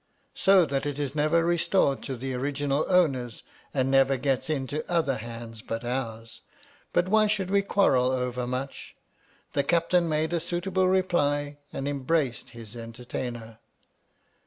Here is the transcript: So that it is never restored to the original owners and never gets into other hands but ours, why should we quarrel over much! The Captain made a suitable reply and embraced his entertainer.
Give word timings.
So 0.33 0.65
that 0.65 0.87
it 0.87 0.97
is 0.97 1.13
never 1.13 1.45
restored 1.45 2.01
to 2.01 2.15
the 2.17 2.33
original 2.33 2.85
owners 2.89 3.43
and 3.71 3.91
never 3.91 4.17
gets 4.17 4.49
into 4.49 4.83
other 4.91 5.17
hands 5.17 5.61
but 5.61 5.85
ours, 5.85 6.41
why 6.91 7.27
should 7.27 7.51
we 7.51 7.61
quarrel 7.61 8.09
over 8.09 8.47
much! 8.47 8.95
The 9.53 9.63
Captain 9.63 10.09
made 10.09 10.33
a 10.33 10.39
suitable 10.39 10.87
reply 10.87 11.57
and 11.71 11.87
embraced 11.87 12.49
his 12.49 12.75
entertainer. 12.75 13.59